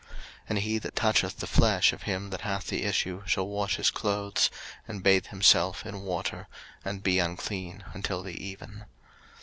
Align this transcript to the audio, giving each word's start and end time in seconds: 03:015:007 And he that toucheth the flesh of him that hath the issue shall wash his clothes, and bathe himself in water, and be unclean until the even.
03:015:007 0.01 0.09
And 0.49 0.57
he 0.59 0.77
that 0.79 0.95
toucheth 0.95 1.37
the 1.37 1.45
flesh 1.45 1.93
of 1.93 2.01
him 2.01 2.31
that 2.31 2.41
hath 2.41 2.65
the 2.69 2.85
issue 2.85 3.21
shall 3.27 3.47
wash 3.47 3.75
his 3.75 3.91
clothes, 3.91 4.49
and 4.87 5.03
bathe 5.03 5.27
himself 5.27 5.85
in 5.85 6.01
water, 6.01 6.47
and 6.83 7.03
be 7.03 7.19
unclean 7.19 7.83
until 7.93 8.23
the 8.23 8.33
even. 8.43 8.85